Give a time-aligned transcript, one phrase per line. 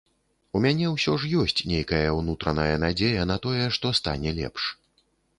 [0.59, 4.65] У мяне ўсё ж ёсць нейкая ўнутраная надзея на тое, што стане лепш.